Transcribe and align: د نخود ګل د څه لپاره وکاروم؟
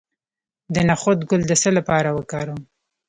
د 0.73 0.75
نخود 0.89 1.19
ګل 1.29 1.41
د 1.47 1.51
څه 1.61 1.69
لپاره 1.77 2.09
وکاروم؟ 2.17 2.61